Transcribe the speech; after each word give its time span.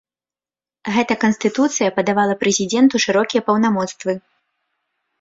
Гэта 0.95 1.17
канстытуцыя 1.25 1.95
падавала 1.99 2.39
прэзідэнту 2.41 3.05
шырокія 3.07 3.41
паўнамоцтвы. 3.51 4.21